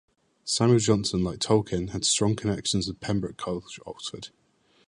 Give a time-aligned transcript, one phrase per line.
[0.45, 4.29] Samuel Johnson, like Tolkien, had a strong connection with Pembroke College, Oxford.